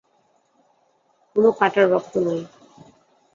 কোনো 1.35 1.49
কাটার 1.59 1.85
রক্ত 1.93 2.13
নয়। 2.25 2.43